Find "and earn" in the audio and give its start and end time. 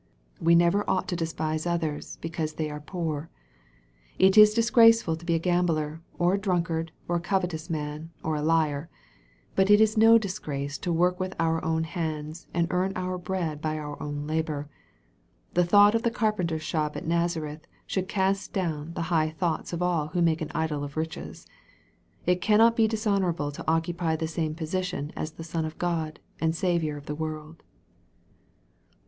12.51-12.93